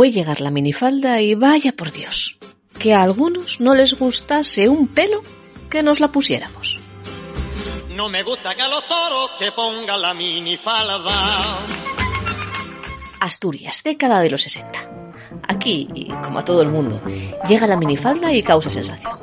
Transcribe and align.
fue 0.00 0.10
llegar 0.10 0.40
la 0.40 0.50
minifalda 0.50 1.20
y 1.20 1.34
vaya 1.34 1.72
por 1.72 1.92
Dios, 1.92 2.38
que 2.78 2.94
a 2.94 3.02
algunos 3.02 3.60
no 3.60 3.74
les 3.74 3.92
gustase 3.98 4.66
un 4.66 4.88
pelo 4.88 5.20
que 5.68 5.82
nos 5.82 6.00
la 6.00 6.08
pusiéramos. 6.08 6.80
No 7.90 8.08
me 8.08 8.22
gusta 8.22 8.54
que 8.54 8.62
a 8.62 8.68
los 8.68 8.88
toros 8.88 9.36
te 9.38 9.52
pongan 9.52 10.00
la 10.00 10.14
minifalda. 10.14 11.58
Asturias, 13.20 13.82
década 13.82 14.20
de 14.20 14.30
los 14.30 14.40
60. 14.40 14.90
Aquí, 15.46 15.86
como 16.24 16.38
a 16.38 16.46
todo 16.46 16.62
el 16.62 16.70
mundo, 16.70 17.02
llega 17.46 17.66
la 17.66 17.76
minifalda 17.76 18.32
y 18.32 18.42
causa 18.42 18.70
sensación. 18.70 19.18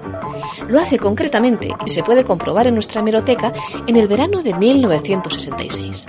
Lo 0.67 0.79
hace 0.79 0.99
concretamente, 0.99 1.73
y 1.87 1.89
se 1.89 2.03
puede 2.03 2.23
comprobar 2.23 2.67
en 2.67 2.75
nuestra 2.75 3.01
hemeroteca, 3.01 3.51
en 3.87 3.95
el 3.95 4.07
verano 4.07 4.43
de 4.43 4.53
1966. 4.53 6.05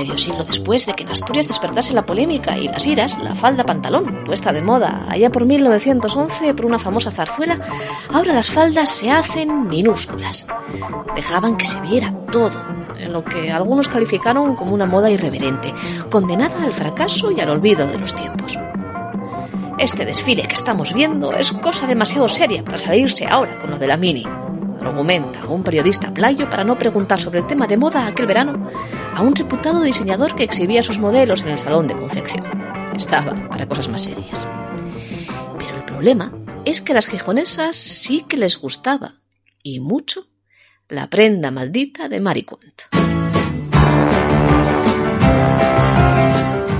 Medio 0.00 0.16
siglo 0.16 0.44
después 0.44 0.86
de 0.86 0.94
que 0.94 1.02
en 1.02 1.10
Asturias 1.10 1.46
despertase 1.46 1.92
la 1.92 2.06
polémica 2.06 2.56
y 2.56 2.68
las 2.68 2.86
iras, 2.86 3.18
la 3.18 3.34
falda 3.34 3.64
pantalón, 3.64 4.24
puesta 4.24 4.50
de 4.50 4.62
moda 4.62 5.04
allá 5.10 5.28
por 5.28 5.44
1911 5.44 6.54
por 6.54 6.64
una 6.64 6.78
famosa 6.78 7.10
zarzuela, 7.10 7.60
ahora 8.10 8.32
las 8.32 8.50
faldas 8.50 8.88
se 8.88 9.10
hacen 9.10 9.68
minúsculas. 9.68 10.46
Dejaban 11.14 11.58
que 11.58 11.66
se 11.66 11.78
viera 11.82 12.14
todo, 12.32 12.64
en 12.96 13.12
lo 13.12 13.22
que 13.26 13.52
algunos 13.52 13.88
calificaron 13.88 14.54
como 14.56 14.72
una 14.72 14.86
moda 14.86 15.10
irreverente, 15.10 15.74
condenada 16.10 16.64
al 16.64 16.72
fracaso 16.72 17.30
y 17.30 17.40
al 17.40 17.50
olvido 17.50 17.86
de 17.86 17.98
los 17.98 18.16
tiempos. 18.16 18.58
Este 19.78 20.06
desfile 20.06 20.44
que 20.44 20.54
estamos 20.54 20.94
viendo 20.94 21.34
es 21.34 21.52
cosa 21.52 21.86
demasiado 21.86 22.26
seria 22.26 22.64
para 22.64 22.78
salirse 22.78 23.26
ahora 23.26 23.58
con 23.58 23.70
lo 23.70 23.78
de 23.78 23.86
la 23.86 23.98
mini. 23.98 24.24
Argumenta 24.80 25.46
un 25.46 25.62
periodista 25.62 26.12
playo 26.12 26.48
para 26.48 26.64
no 26.64 26.78
preguntar 26.78 27.20
sobre 27.20 27.40
el 27.40 27.46
tema 27.46 27.66
de 27.66 27.76
moda 27.76 28.06
aquel 28.06 28.26
verano 28.26 28.70
a 29.14 29.22
un 29.22 29.34
reputado 29.34 29.80
diseñador 29.82 30.34
que 30.34 30.44
exhibía 30.44 30.82
sus 30.82 30.98
modelos 30.98 31.42
en 31.42 31.50
el 31.50 31.58
salón 31.58 31.86
de 31.86 31.94
confección. 31.94 32.44
Estaba 32.96 33.48
para 33.48 33.66
cosas 33.66 33.88
más 33.88 34.04
serias. 34.04 34.48
Pero 35.58 35.76
el 35.76 35.84
problema 35.84 36.32
es 36.64 36.80
que 36.80 36.92
a 36.92 36.94
las 36.94 37.08
gijonesas 37.08 37.76
sí 37.76 38.22
que 38.22 38.36
les 38.36 38.58
gustaba, 38.58 39.20
y 39.62 39.80
mucho, 39.80 40.26
la 40.88 41.08
prenda 41.08 41.50
maldita 41.50 42.08
de 42.08 42.20
Maricuant. 42.20 42.82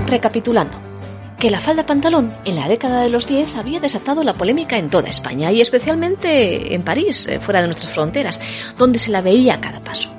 Recapitulando, 0.06 0.89
que 1.40 1.50
la 1.50 1.58
falda 1.58 1.86
pantalón 1.86 2.34
en 2.44 2.56
la 2.56 2.68
década 2.68 3.00
de 3.00 3.08
los 3.08 3.26
10 3.26 3.56
había 3.56 3.80
desatado 3.80 4.22
la 4.22 4.34
polémica 4.34 4.76
en 4.76 4.90
toda 4.90 5.08
España 5.08 5.50
y 5.50 5.62
especialmente 5.62 6.74
en 6.74 6.82
París, 6.82 7.26
eh, 7.28 7.40
fuera 7.40 7.62
de 7.62 7.68
nuestras 7.68 7.94
fronteras, 7.94 8.38
donde 8.76 8.98
se 8.98 9.10
la 9.10 9.22
veía 9.22 9.54
a 9.54 9.60
cada 9.60 9.80
paso. 9.80 10.10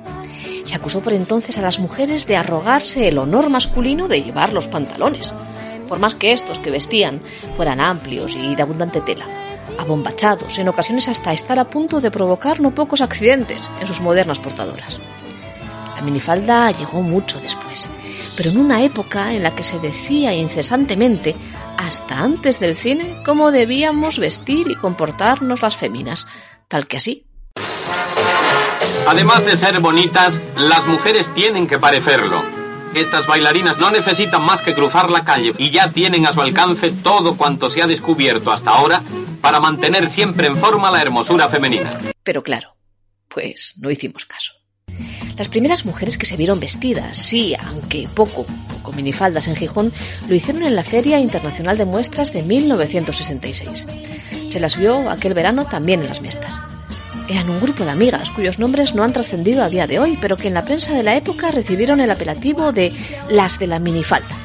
Se 0.64 0.76
acusó 0.76 1.02
por 1.02 1.14
entonces 1.14 1.60
a 1.60 1.62
las 1.62 1.78
mujeres 1.78 2.26
de 2.26 2.38
arrogarse 2.38 3.08
el 3.08 3.20
honor 3.20 3.52
masculino 3.52 4.08
de 4.08 4.24
llevar 4.24 4.52
los 4.52 4.68
pantalones, 4.68 5.32
por 5.88 6.00
más 6.00 6.16
que 6.16 6.32
estos 6.32 6.58
que 6.58 6.72
vestían 6.72 7.22
fueran 7.56 7.82
amplios 7.82 8.36
y 8.36 8.56
de 8.56 8.64
abundante 8.64 9.00
tela, 9.02 9.28
abombachados, 9.78 10.58
en 10.58 10.70
ocasiones 10.70 11.08
hasta 11.08 11.34
estar 11.34 11.60
a 11.60 11.68
punto 11.68 12.02
de 12.02 12.10
provocar 12.10 12.62
no 12.62 12.74
pocos 12.74 13.02
accidentes 13.02 13.70
en 13.80 13.86
sus 13.86 14.02
modernas 14.02 14.40
portadoras. 14.40 14.98
La 15.96 16.02
minifalda 16.02 16.72
llegó 16.72 17.04
mucho 17.04 17.40
después, 17.40 17.88
pero 18.36 18.50
en 18.50 18.58
una 18.58 18.84
época 18.84 19.34
en 19.34 19.44
la 19.44 19.56
que 19.56 19.64
se 19.64 19.80
decía 19.80 20.34
incesantemente, 20.34 21.36
hasta 21.78 22.20
antes 22.20 22.60
del 22.60 22.76
cine, 22.76 23.22
cómo 23.26 23.52
debíamos 23.52 24.20
vestir 24.20 24.70
y 24.70 24.76
comportarnos 24.76 25.62
las 25.62 25.76
féminas, 25.76 26.28
tal 26.68 26.88
que 26.88 26.98
así. 26.98 27.26
Además 29.08 29.46
de 29.46 29.58
ser 29.58 29.80
bonitas, 29.80 30.40
las 30.56 30.86
mujeres 30.86 31.34
tienen 31.34 31.68
que 31.68 31.80
parecerlo. 31.80 32.44
Estas 32.94 33.26
bailarinas 33.26 33.78
no 33.78 33.90
necesitan 33.90 34.44
más 34.44 34.62
que 34.62 34.74
cruzar 34.74 35.10
la 35.10 35.24
calle 35.24 35.54
y 35.58 35.72
ya 35.72 35.92
tienen 35.92 36.26
a 36.26 36.34
su 36.34 36.42
alcance 36.42 36.92
todo 36.92 37.38
cuanto 37.38 37.70
se 37.70 37.82
ha 37.82 37.88
descubierto 37.88 38.52
hasta 38.52 38.72
ahora 38.72 39.02
para 39.42 39.60
mantener 39.60 40.10
siempre 40.12 40.48
en 40.48 40.58
forma 40.58 40.92
la 40.92 41.02
hermosura 41.02 41.50
femenina. 41.50 42.00
Pero 42.24 42.44
claro, 42.44 42.76
pues 43.28 43.76
no 43.80 43.90
hicimos 43.90 44.26
caso. 44.26 44.61
Las 45.38 45.48
primeras 45.48 45.86
mujeres 45.86 46.18
que 46.18 46.26
se 46.26 46.38
vieron 46.38 46.60
vestidas, 46.60 47.18
sí, 47.18 47.56
aunque 47.68 48.08
poco, 48.14 48.46
con 48.82 48.96
minifaldas 48.96 49.48
en 49.48 49.56
Gijón, 49.56 49.94
lo 50.28 50.36
hicieron 50.36 50.64
en 50.64 50.76
la 50.76 50.84
Feria 50.84 51.20
Internacional 51.20 51.78
de 51.78 51.86
Muestras 51.86 52.34
de 52.34 52.44
1966. 52.44 53.88
Se 54.50 54.60
las 54.60 54.78
vio 54.78 55.10
aquel 55.10 55.34
verano 55.34 55.66
también 55.66 56.02
en 56.02 56.08
las 56.08 56.22
mestas. 56.22 56.62
Eran 57.30 57.50
un 57.50 57.62
grupo 57.62 57.86
de 57.86 57.92
amigas 57.92 58.30
cuyos 58.32 58.60
nombres 58.60 58.94
no 58.94 59.04
han 59.04 59.14
trascendido 59.14 59.64
a 59.64 59.70
día 59.70 59.88
de 59.88 60.00
hoy, 60.00 60.18
pero 60.20 60.36
que 60.36 60.50
en 60.50 60.54
la 60.54 60.66
prensa 60.66 60.94
de 60.94 61.04
la 61.04 61.16
época 61.16 61.52
recibieron 61.52 62.02
el 62.02 62.12
apelativo 62.12 62.74
de 62.74 62.92
las 63.30 63.58
de 63.58 63.68
la 63.68 63.80
minifalda. 63.80 64.36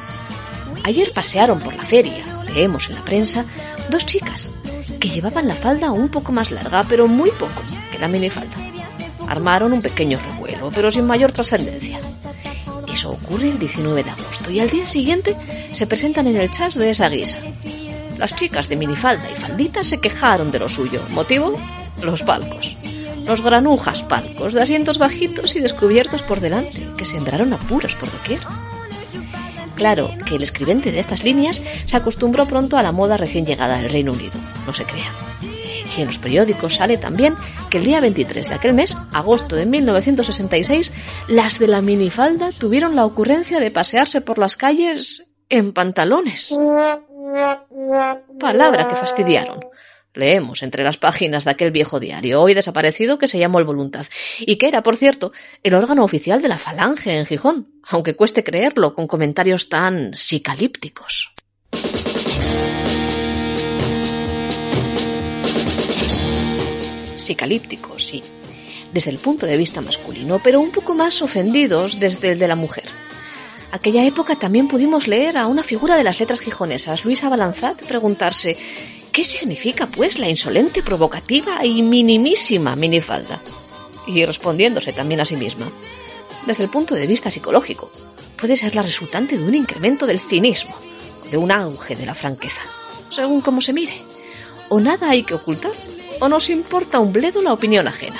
Ayer 0.83 1.11
pasearon 1.13 1.59
por 1.59 1.75
la 1.75 1.83
feria, 1.83 2.23
leemos 2.53 2.87
en 2.89 2.95
la 2.95 3.01
prensa, 3.01 3.45
dos 3.89 4.05
chicas 4.05 4.51
que 5.01 5.09
llevaban 5.09 5.47
la 5.47 5.55
falda 5.55 5.91
un 5.91 6.07
poco 6.07 6.31
más 6.31 6.49
larga, 6.49 6.85
pero 6.87 7.07
muy 7.07 7.29
poco, 7.31 7.61
que 7.91 7.99
la 7.99 8.07
minifalda 8.07 8.55
armaron 9.27 9.73
un 9.73 9.81
pequeño 9.81 10.17
pero 10.73 10.91
sin 10.91 11.05
mayor 11.05 11.31
trascendencia. 11.31 11.99
Eso 12.91 13.11
ocurre 13.11 13.49
el 13.49 13.59
19 13.59 14.03
de 14.03 14.09
agosto 14.09 14.51
y 14.51 14.59
al 14.59 14.69
día 14.69 14.87
siguiente 14.87 15.35
se 15.73 15.87
presentan 15.87 16.27
en 16.27 16.37
el 16.37 16.49
chas 16.51 16.75
de 16.75 16.89
esa 16.89 17.09
guisa. 17.09 17.37
Las 18.17 18.35
chicas 18.35 18.69
de 18.69 18.75
minifalda 18.75 19.29
y 19.29 19.35
faldita 19.35 19.83
se 19.83 19.99
quejaron 19.99 20.51
de 20.51 20.59
lo 20.59 20.69
suyo. 20.69 21.01
¿Motivo? 21.09 21.53
Los 22.01 22.23
palcos. 22.23 22.75
Los 23.25 23.41
granujas 23.41 24.03
palcos, 24.03 24.53
de 24.53 24.61
asientos 24.61 24.97
bajitos 24.97 25.55
y 25.55 25.59
descubiertos 25.59 26.23
por 26.23 26.39
delante, 26.39 26.87
que 26.97 27.05
sembraron 27.05 27.53
apuros 27.53 27.95
por 27.95 28.11
doquier. 28.11 28.39
Claro 29.75 30.09
que 30.25 30.35
el 30.35 30.43
escribente 30.43 30.91
de 30.91 30.99
estas 30.99 31.23
líneas 31.23 31.61
se 31.85 31.97
acostumbró 31.97 32.47
pronto 32.47 32.77
a 32.77 32.83
la 32.83 32.91
moda 32.91 33.17
recién 33.17 33.45
llegada 33.45 33.77
del 33.77 33.91
Reino 33.91 34.13
Unido, 34.13 34.39
no 34.65 34.73
se 34.73 34.85
crea. 34.85 35.11
Y 35.97 36.01
en 36.01 36.07
los 36.07 36.19
periódicos 36.19 36.75
sale 36.75 36.97
también 36.97 37.35
que 37.71 37.79
el 37.79 37.83
día 37.83 37.99
23 37.99 38.49
de 38.49 38.55
aquel 38.55 38.73
mes, 38.73 38.95
agosto 39.13 39.55
de 39.55 39.65
1966, 39.65 40.93
las 41.27 41.57
de 41.57 41.67
la 41.67 41.81
minifalda 41.81 42.51
tuvieron 42.51 42.95
la 42.95 43.05
ocurrencia 43.05 43.59
de 43.59 43.71
pasearse 43.71 44.21
por 44.21 44.37
las 44.37 44.55
calles 44.55 45.25
en 45.49 45.73
pantalones. 45.73 46.55
Palabra 48.39 48.87
que 48.87 48.95
fastidiaron. 48.95 49.59
Leemos 50.13 50.63
entre 50.63 50.83
las 50.83 50.97
páginas 50.97 51.45
de 51.45 51.51
aquel 51.51 51.71
viejo 51.71 51.99
diario, 51.99 52.41
hoy 52.41 52.53
desaparecido, 52.53 53.17
que 53.17 53.27
se 53.27 53.37
llamó 53.37 53.59
El 53.59 53.65
Voluntad, 53.65 54.07
y 54.39 54.57
que 54.57 54.67
era, 54.67 54.81
por 54.81 54.97
cierto, 54.97 55.31
el 55.61 55.75
órgano 55.75 56.03
oficial 56.03 56.41
de 56.41 56.47
la 56.47 56.57
Falange 56.57 57.17
en 57.17 57.25
Gijón, 57.25 57.71
aunque 57.83 58.15
cueste 58.15 58.43
creerlo 58.43 58.95
con 58.95 59.05
comentarios 59.05 59.69
tan 59.69 60.15
psicalípticos. 60.15 61.36
Psicalípticos, 67.27 68.05
sí, 68.05 68.23
desde 68.91 69.11
el 69.11 69.19
punto 69.19 69.45
de 69.45 69.57
vista 69.57 69.81
masculino, 69.81 70.39
pero 70.43 70.59
un 70.59 70.71
poco 70.71 70.95
más 70.95 71.21
ofendidos 71.21 71.99
desde 71.99 72.31
el 72.31 72.39
de 72.39 72.47
la 72.47 72.55
mujer. 72.55 72.85
Aquella 73.71 74.05
época 74.05 74.35
también 74.35 74.67
pudimos 74.67 75.07
leer 75.07 75.37
a 75.37 75.47
una 75.47 75.63
figura 75.63 75.97
de 75.97 76.03
las 76.03 76.19
letras 76.19 76.39
gijonesas, 76.39 77.03
Luisa 77.03 77.29
Balanzat, 77.29 77.81
preguntarse 77.83 78.57
¿qué 79.11 79.23
significa, 79.23 79.87
pues, 79.87 80.19
la 80.19 80.29
insolente, 80.29 80.83
provocativa 80.83 81.65
y 81.65 81.81
minimísima 81.83 82.75
minifalda? 82.75 83.41
Y 84.05 84.23
respondiéndose 84.25 84.93
también 84.93 85.19
a 85.19 85.25
sí 85.25 85.35
misma. 85.35 85.69
Desde 86.45 86.63
el 86.63 86.69
punto 86.69 86.95
de 86.95 87.07
vista 87.07 87.29
psicológico, 87.29 87.91
puede 88.37 88.55
ser 88.55 88.75
la 88.75 88.83
resultante 88.83 89.37
de 89.37 89.43
un 89.43 89.55
incremento 89.55 90.05
del 90.05 90.19
cinismo, 90.19 90.75
de 91.29 91.37
un 91.37 91.51
auge 91.51 91.95
de 91.95 92.05
la 92.05 92.15
franqueza, 92.15 92.61
según 93.09 93.41
cómo 93.41 93.59
se 93.59 93.73
mire. 93.73 93.95
O 94.69 94.79
nada 94.79 95.09
hay 95.09 95.23
que 95.23 95.33
ocultar, 95.33 95.73
o 96.19 96.27
nos 96.29 96.49
importa 96.49 96.99
un 96.99 97.13
bledo 97.13 97.41
la 97.41 97.53
opinión 97.53 97.87
ajena. 97.87 98.19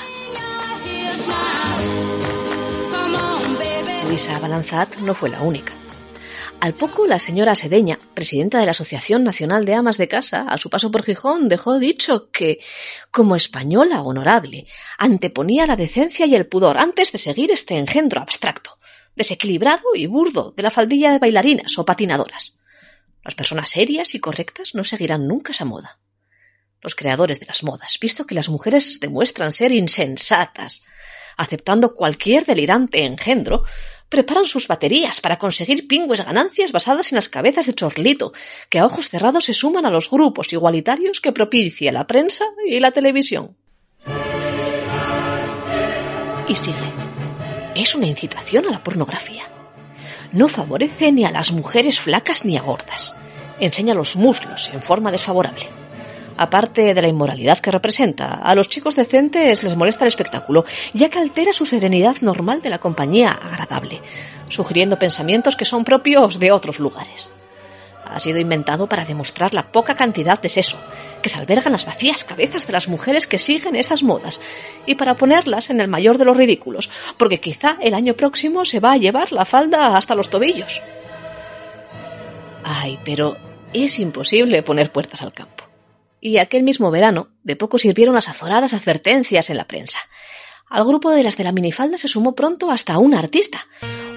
Luisa 4.08 4.40
Balanzat 4.40 4.98
no 5.00 5.14
fue 5.14 5.30
la 5.30 5.42
única. 5.42 5.74
Al 6.60 6.74
poco, 6.74 7.06
la 7.06 7.20
señora 7.20 7.54
Sedeña, 7.54 8.00
presidenta 8.16 8.60
de 8.60 8.66
la 8.66 8.72
Asociación 8.72 9.24
Nacional 9.24 9.64
de 9.66 9.76
Amas 9.76 9.98
de 9.98 10.08
Casa, 10.08 10.42
a 10.50 10.58
su 10.58 10.72
paso 10.72 10.90
por 10.90 11.04
Gijón, 11.04 11.50
dejó 11.50 11.78
dicho 11.78 12.32
que, 12.32 12.60
como 13.12 13.36
española 13.36 14.02
honorable, 14.02 14.66
anteponía 14.98 15.68
la 15.68 15.76
decencia 15.76 16.26
y 16.26 16.34
el 16.34 16.48
pudor 16.48 16.80
antes 16.80 17.12
de 17.12 17.20
seguir 17.20 17.52
este 17.52 17.76
engendro 17.76 18.22
abstracto, 18.22 18.78
desequilibrado 19.16 19.94
y 19.94 20.08
burdo 20.08 20.54
de 20.58 20.64
la 20.64 20.72
faldilla 20.72 21.12
de 21.12 21.20
bailarinas 21.20 21.78
o 21.78 21.86
patinadoras. 21.86 22.56
Las 23.24 23.36
personas 23.36 23.70
serias 23.70 24.16
y 24.16 24.20
correctas 24.20 24.74
no 24.74 24.84
seguirán 24.84 25.28
nunca 25.28 25.52
esa 25.52 25.66
moda 25.66 26.00
los 26.82 26.96
creadores 26.96 27.40
de 27.40 27.46
las 27.46 27.64
modas, 27.64 27.98
visto 28.00 28.26
que 28.26 28.36
las 28.36 28.50
mujeres 28.50 29.00
demuestran 29.00 29.52
ser 29.52 29.72
insensatas, 29.72 30.84
aceptando 31.36 31.94
cualquier 31.94 32.46
delirante 32.46 33.04
engendro, 33.04 33.64
preparan 34.10 34.46
sus 34.46 34.68
baterías 34.68 35.20
para 35.20 35.38
conseguir 35.38 35.88
pingües 35.88 36.26
ganancias 36.26 36.72
basadas 36.72 37.12
en 37.12 37.18
las 37.18 37.30
cabezas 37.30 37.66
de 37.66 37.74
chorlito, 37.74 38.34
que 38.70 38.80
a 38.80 38.86
ojos 38.86 39.10
cerrados 39.10 39.46
se 39.46 39.54
suman 39.54 39.86
a 39.86 39.90
los 39.90 40.10
grupos 40.10 40.52
igualitarios 40.54 41.20
que 41.20 41.32
propicia 41.32 41.92
la 41.92 42.08
prensa 42.08 42.46
y 42.66 42.80
la 42.80 42.92
televisión. 42.92 43.58
Y 46.48 46.56
sigue. 46.56 46.92
Es 47.76 47.94
una 47.94 48.08
incitación 48.08 48.68
a 48.68 48.72
la 48.72 48.84
pornografía. 48.84 49.44
No 50.32 50.48
favorece 50.48 51.12
ni 51.12 51.26
a 51.26 51.32
las 51.32 51.52
mujeres 51.52 52.00
flacas 52.00 52.46
ni 52.46 52.58
a 52.58 52.62
gordas 52.62 53.14
enseña 53.60 53.94
los 53.94 54.16
muslos 54.16 54.70
en 54.74 54.82
forma 54.82 55.12
desfavorable. 55.12 55.77
Aparte 56.38 56.94
de 56.94 57.02
la 57.02 57.08
inmoralidad 57.08 57.58
que 57.58 57.72
representa, 57.72 58.36
a 58.36 58.54
los 58.54 58.70
chicos 58.70 58.96
decentes 58.96 59.64
les 59.64 59.76
molesta 59.76 60.04
el 60.04 60.10
espectáculo, 60.10 60.66
ya 60.94 61.10
que 61.10 61.18
altera 61.18 61.52
su 61.52 61.66
serenidad 61.66 62.18
normal 62.22 62.62
de 62.62 62.70
la 62.70 62.80
compañía 62.80 63.32
agradable, 63.32 64.02
sugiriendo 64.48 65.00
pensamientos 65.00 65.56
que 65.56 65.66
son 65.66 65.84
propios 65.84 66.40
de 66.40 66.52
otros 66.52 66.80
lugares. 66.80 67.32
Ha 68.06 68.20
sido 68.20 68.38
inventado 68.38 68.88
para 68.88 69.04
demostrar 69.04 69.54
la 69.56 69.72
poca 69.72 69.96
cantidad 69.96 70.40
de 70.40 70.48
seso 70.48 70.78
que 71.22 71.30
se 71.30 71.40
albergan 71.40 71.74
las 71.74 71.86
vacías 71.86 72.24
cabezas 72.24 72.68
de 72.68 72.74
las 72.74 72.88
mujeres 72.88 73.28
que 73.28 73.40
siguen 73.40 73.76
esas 73.76 74.04
modas 74.04 74.40
y 74.86 74.96
para 74.96 75.16
ponerlas 75.16 75.72
en 75.72 75.82
el 75.82 75.88
mayor 75.88 76.20
de 76.20 76.26
los 76.26 76.38
ridículos, 76.38 76.90
porque 77.18 77.40
quizá 77.40 77.78
el 77.82 77.96
año 77.96 78.14
próximo 78.14 78.64
se 78.64 78.80
va 78.80 78.94
a 78.94 78.98
llevar 78.98 79.32
la 79.32 79.44
falda 79.44 79.98
hasta 79.98 80.16
los 80.16 80.30
tobillos. 80.30 80.82
Ay, 82.64 83.00
pero 83.04 83.36
es 83.74 84.00
imposible 84.00 84.64
poner 84.64 84.92
puertas 84.92 85.22
al 85.22 85.34
campo 85.34 85.57
y 86.20 86.38
aquel 86.38 86.64
mismo 86.64 86.92
verano 86.92 87.30
de 87.44 87.56
poco 87.56 87.78
sirvieron 87.78 88.16
las 88.16 88.30
azoradas 88.30 88.74
advertencias 88.74 89.50
en 89.50 89.58
la 89.58 89.68
prensa. 89.68 90.00
Al 90.70 90.86
grupo 90.86 91.12
de 91.12 91.24
las 91.24 91.38
de 91.38 91.46
la 91.46 91.54
minifalda 91.54 91.98
se 91.98 92.10
sumó 92.10 92.36
pronto 92.36 92.72
hasta 92.72 92.98
una 92.98 93.20
artista, 93.20 93.68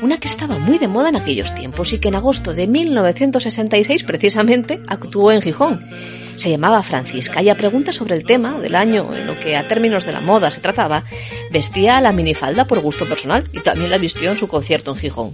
una 0.03 0.19
que 0.19 0.27
estaba 0.27 0.59
muy 0.59 0.79
de 0.79 0.89
moda 0.89 1.09
en 1.09 1.17
aquellos 1.17 1.55
tiempos 1.55 1.93
y 1.93 2.01
que 2.01 2.09
en 2.09 2.17
agosto 2.17 2.55
de 2.55 2.67
1966 2.67 4.03
precisamente 4.03 4.83
actuó 4.89 5.31
en 5.31 5.43
Gijón. 5.43 5.87
Se 6.35 6.51
llamaba 6.51 6.83
Francisca 6.83 7.41
y 7.43 7.51
a 7.51 7.55
pregunta 7.55 7.93
sobre 7.93 8.17
el 8.17 8.25
tema 8.25 8.59
del 8.59 8.75
año 8.75 9.15
en 9.15 9.27
lo 9.27 9.39
que 9.39 9.57
a 9.57 9.69
términos 9.69 10.07
de 10.07 10.13
la 10.13 10.21
moda 10.21 10.51
se 10.51 10.61
trataba, 10.61 11.05
vestía 11.53 12.01
la 12.01 12.13
minifalda 12.13 12.65
por 12.65 12.81
gusto 12.81 13.07
personal 13.07 13.45
y 13.53 13.61
también 13.61 13.91
la 13.91 13.99
vistió 13.99 14.31
en 14.31 14.37
su 14.37 14.49
concierto 14.49 14.91
en 14.91 14.97
Gijón. 14.97 15.33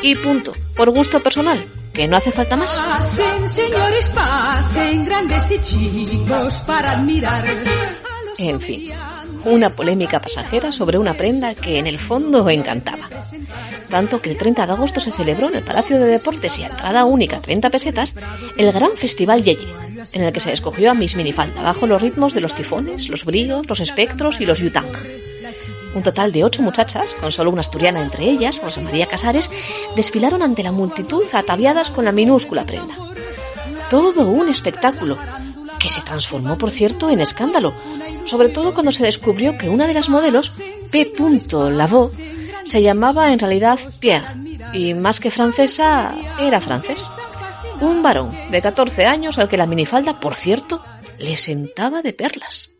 Y 0.00 0.14
punto, 0.14 0.54
por 0.76 0.90
gusto 0.90 1.20
personal, 1.20 1.58
que 1.98 2.06
no 2.06 2.16
hace 2.16 2.30
falta 2.30 2.56
más. 2.56 2.80
señores, 3.46 4.08
pasen, 4.14 5.04
grandes 5.04 5.50
y 5.50 5.60
chicos, 5.62 6.60
para 6.64 6.92
admirar. 6.92 7.44
En 8.38 8.60
fin, 8.60 8.92
una 9.44 9.68
polémica 9.68 10.20
pasajera 10.20 10.70
sobre 10.70 10.96
una 10.96 11.14
prenda 11.14 11.56
que 11.56 11.76
en 11.76 11.88
el 11.88 11.98
fondo 11.98 12.48
encantaba. 12.48 13.08
Tanto 13.90 14.22
que 14.22 14.30
el 14.30 14.36
30 14.36 14.64
de 14.64 14.72
agosto 14.74 15.00
se 15.00 15.10
celebró 15.10 15.48
en 15.48 15.56
el 15.56 15.64
Palacio 15.64 15.98
de 15.98 16.06
Deportes 16.06 16.60
y 16.60 16.62
a 16.62 16.68
entrada 16.68 17.04
única 17.04 17.40
30 17.40 17.68
pesetas 17.68 18.14
el 18.56 18.70
gran 18.70 18.92
Festival 18.96 19.42
Yeye, 19.42 19.66
en 20.12 20.22
el 20.22 20.32
que 20.32 20.38
se 20.38 20.52
escogió 20.52 20.92
a 20.92 20.94
Miss 20.94 21.16
Minifalda 21.16 21.62
bajo 21.62 21.88
los 21.88 22.00
ritmos 22.00 22.32
de 22.32 22.42
los 22.42 22.54
tifones, 22.54 23.08
los 23.08 23.24
bríos, 23.24 23.68
los 23.68 23.80
espectros 23.80 24.40
y 24.40 24.46
los 24.46 24.60
yutang. 24.60 24.86
Un 25.98 26.04
total 26.04 26.30
de 26.30 26.44
ocho 26.44 26.62
muchachas, 26.62 27.12
con 27.14 27.32
solo 27.32 27.50
una 27.50 27.62
asturiana 27.62 28.00
entre 28.00 28.30
ellas, 28.30 28.62
Rosa 28.62 28.80
María 28.80 29.08
Casares, 29.08 29.50
desfilaron 29.96 30.42
ante 30.42 30.62
la 30.62 30.70
multitud 30.70 31.24
ataviadas 31.32 31.90
con 31.90 32.04
la 32.04 32.12
minúscula 32.12 32.64
prenda. 32.64 32.94
Todo 33.90 34.28
un 34.28 34.48
espectáculo, 34.48 35.18
que 35.80 35.90
se 35.90 36.00
transformó, 36.02 36.56
por 36.56 36.70
cierto, 36.70 37.10
en 37.10 37.20
escándalo, 37.20 37.74
sobre 38.26 38.48
todo 38.48 38.74
cuando 38.74 38.92
se 38.92 39.02
descubrió 39.02 39.58
que 39.58 39.68
una 39.68 39.88
de 39.88 39.94
las 39.94 40.08
modelos, 40.08 40.52
P. 40.92 41.12
Lavaux, 41.72 42.16
se 42.62 42.80
llamaba 42.80 43.32
en 43.32 43.40
realidad 43.40 43.80
Pierre, 43.98 44.36
y 44.72 44.94
más 44.94 45.18
que 45.18 45.32
francesa, 45.32 46.14
era 46.38 46.60
francés. 46.60 47.04
Un 47.80 48.04
varón 48.04 48.30
de 48.52 48.62
14 48.62 49.04
años 49.04 49.36
al 49.40 49.48
que 49.48 49.56
la 49.56 49.66
minifalda, 49.66 50.20
por 50.20 50.36
cierto, 50.36 50.80
le 51.18 51.36
sentaba 51.36 52.02
de 52.02 52.12
perlas. 52.12 52.70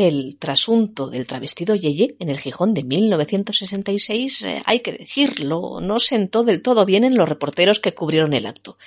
El 0.00 0.36
trasunto 0.38 1.10
del 1.10 1.26
travestido 1.26 1.74
Yeye 1.74 2.14
en 2.20 2.28
el 2.28 2.38
Gijón 2.38 2.72
de 2.72 2.84
1966, 2.84 4.42
eh, 4.42 4.62
hay 4.64 4.78
que 4.78 4.92
decirlo, 4.92 5.80
no 5.82 5.98
sentó 5.98 6.44
del 6.44 6.62
todo 6.62 6.84
bien 6.86 7.02
en 7.02 7.16
los 7.16 7.28
reporteros 7.28 7.80
que 7.80 7.94
cubrieron 7.94 8.32
el 8.32 8.46
acto 8.46 8.78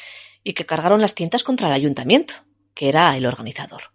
y 0.42 0.54
que 0.54 0.66
cargaron 0.66 1.02
las 1.02 1.13
tintas 1.13 1.44
contra 1.44 1.68
el 1.68 1.74
ayuntamiento, 1.74 2.36
que 2.74 2.88
era 2.88 3.18
el 3.18 3.25
organizador. 3.25 3.92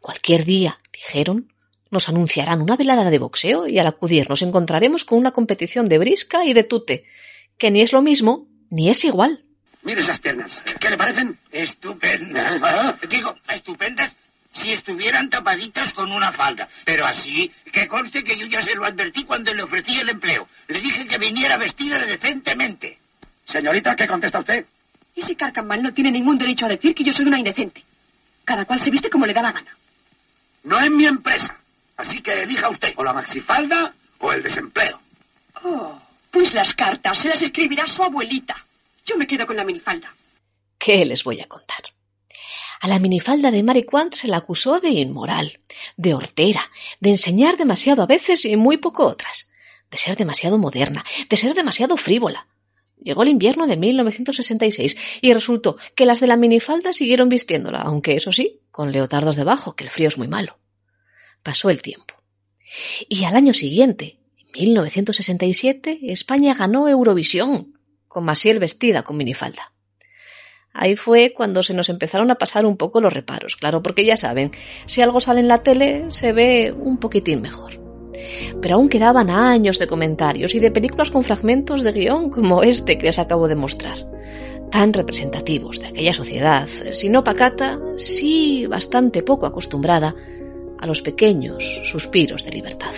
Cualquier 0.00 0.46
día, 0.46 0.80
dijeron, 0.90 1.52
nos 1.90 2.08
anunciarán 2.08 2.62
una 2.62 2.78
velada 2.78 3.10
de 3.10 3.18
boxeo 3.18 3.66
y 3.66 3.78
al 3.78 3.86
acudir 3.86 4.30
nos 4.30 4.40
encontraremos 4.40 5.04
con 5.04 5.18
una 5.18 5.32
competición 5.32 5.86
de 5.86 5.98
brisca 5.98 6.46
y 6.46 6.54
de 6.54 6.64
tute, 6.64 7.04
que 7.58 7.70
ni 7.70 7.82
es 7.82 7.92
lo 7.92 8.00
mismo 8.00 8.48
ni 8.70 8.88
es 8.88 9.04
igual. 9.04 9.44
Mire 9.82 10.00
esas 10.00 10.18
piernas. 10.18 10.58
¿Qué 10.80 10.88
le 10.88 10.96
parecen? 10.96 11.38
Estupendas. 11.52 12.98
Digo, 13.10 13.34
estupendas 13.54 14.14
si 14.58 14.72
estuvieran 14.72 15.30
tapaditas 15.30 15.92
con 15.92 16.12
una 16.12 16.32
falda. 16.32 16.68
Pero 16.84 17.06
así, 17.06 17.50
que 17.72 17.86
conste 17.86 18.22
que 18.24 18.36
yo 18.36 18.46
ya 18.46 18.62
se 18.62 18.74
lo 18.74 18.84
advertí 18.84 19.24
cuando 19.24 19.54
le 19.54 19.62
ofrecí 19.62 19.98
el 19.98 20.08
empleo. 20.08 20.48
Le 20.66 20.80
dije 20.80 21.06
que 21.06 21.18
viniera 21.18 21.56
vestida 21.56 21.98
decentemente. 21.98 22.98
Señorita, 23.44 23.96
¿qué 23.96 24.06
contesta 24.06 24.40
usted? 24.40 24.66
Ese 25.14 25.34
carcamal 25.34 25.82
no 25.82 25.92
tiene 25.92 26.10
ningún 26.10 26.38
derecho 26.38 26.66
a 26.66 26.70
decir 26.70 26.94
que 26.94 27.04
yo 27.04 27.12
soy 27.12 27.26
una 27.26 27.38
indecente. 27.38 27.84
Cada 28.44 28.64
cual 28.64 28.80
se 28.80 28.90
viste 28.90 29.10
como 29.10 29.26
le 29.26 29.34
da 29.34 29.42
la 29.42 29.52
gana. 29.52 29.76
No 30.64 30.78
es 30.78 30.90
mi 30.90 31.06
empresa. 31.06 31.56
Así 31.96 32.20
que 32.20 32.42
elija 32.42 32.68
usted 32.68 32.92
o 32.96 33.04
la 33.04 33.12
maxifalda 33.12 33.94
o 34.18 34.32
el 34.32 34.42
desempleo. 34.42 35.00
Oh, 35.64 36.00
pues 36.30 36.54
las 36.54 36.74
cartas 36.74 37.18
se 37.18 37.28
las 37.28 37.42
escribirá 37.42 37.86
su 37.86 38.02
abuelita. 38.02 38.64
Yo 39.04 39.16
me 39.16 39.26
quedo 39.26 39.46
con 39.46 39.56
la 39.56 39.64
minifalda. 39.64 40.14
¿Qué 40.78 41.04
les 41.04 41.24
voy 41.24 41.40
a 41.40 41.46
contar? 41.46 41.80
A 42.80 42.88
la 42.88 42.98
minifalda 42.98 43.50
de 43.50 43.62
Mary 43.62 43.82
Quant 43.82 44.14
se 44.14 44.28
la 44.28 44.38
acusó 44.38 44.80
de 44.80 44.90
inmoral, 44.90 45.60
de 45.96 46.14
hortera, 46.14 46.70
de 47.00 47.10
enseñar 47.10 47.56
demasiado 47.56 48.02
a 48.02 48.06
veces 48.06 48.44
y 48.44 48.56
muy 48.56 48.76
poco 48.76 49.06
otras, 49.06 49.50
de 49.90 49.98
ser 49.98 50.16
demasiado 50.16 50.58
moderna, 50.58 51.04
de 51.28 51.36
ser 51.36 51.54
demasiado 51.54 51.96
frívola. 51.96 52.46
Llegó 53.02 53.22
el 53.22 53.28
invierno 53.28 53.66
de 53.66 53.76
1966 53.76 54.96
y 55.20 55.32
resultó 55.32 55.76
que 55.94 56.06
las 56.06 56.20
de 56.20 56.26
la 56.26 56.36
minifalda 56.36 56.92
siguieron 56.92 57.28
vistiéndola, 57.28 57.80
aunque 57.80 58.14
eso 58.14 58.32
sí, 58.32 58.60
con 58.70 58.92
leotardos 58.92 59.36
debajo, 59.36 59.74
que 59.74 59.84
el 59.84 59.90
frío 59.90 60.08
es 60.08 60.18
muy 60.18 60.28
malo. 60.28 60.58
Pasó 61.42 61.70
el 61.70 61.80
tiempo. 61.80 62.14
Y 63.08 63.24
al 63.24 63.36
año 63.36 63.54
siguiente, 63.54 64.18
en 64.54 64.64
1967, 64.64 66.00
España 66.02 66.54
ganó 66.54 66.88
Eurovisión, 66.88 67.78
con 68.08 68.24
Masiel 68.24 68.58
vestida 68.58 69.02
con 69.02 69.16
minifalda. 69.16 69.72
Ahí 70.80 70.94
fue 70.94 71.32
cuando 71.34 71.64
se 71.64 71.74
nos 71.74 71.88
empezaron 71.88 72.30
a 72.30 72.36
pasar 72.36 72.64
un 72.64 72.76
poco 72.76 73.00
los 73.00 73.12
reparos, 73.12 73.56
claro, 73.56 73.82
porque 73.82 74.04
ya 74.04 74.16
saben, 74.16 74.52
si 74.86 75.02
algo 75.02 75.20
sale 75.20 75.40
en 75.40 75.48
la 75.48 75.64
tele 75.64 76.04
se 76.06 76.32
ve 76.32 76.72
un 76.72 76.98
poquitín 76.98 77.42
mejor. 77.42 77.80
Pero 78.62 78.76
aún 78.76 78.88
quedaban 78.88 79.28
años 79.28 79.80
de 79.80 79.88
comentarios 79.88 80.54
y 80.54 80.60
de 80.60 80.70
películas 80.70 81.10
con 81.10 81.24
fragmentos 81.24 81.82
de 81.82 81.90
guion 81.90 82.30
como 82.30 82.62
este 82.62 82.96
que 82.96 83.06
les 83.06 83.18
acabo 83.18 83.48
de 83.48 83.56
mostrar, 83.56 84.08
tan 84.70 84.92
representativos 84.92 85.80
de 85.80 85.88
aquella 85.88 86.12
sociedad, 86.12 86.68
si 86.92 87.08
no 87.08 87.24
pacata, 87.24 87.80
sí 87.96 88.68
bastante 88.68 89.24
poco 89.24 89.46
acostumbrada 89.46 90.14
a 90.78 90.86
los 90.86 91.02
pequeños 91.02 91.80
suspiros 91.90 92.44
de 92.44 92.52
libertad. 92.52 92.94